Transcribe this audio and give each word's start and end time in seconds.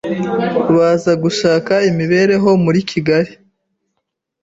baza 0.75 1.11
gushaka 1.23 1.73
imibereho 1.89 2.49
muri 2.63 2.79
Kigali 2.89 3.31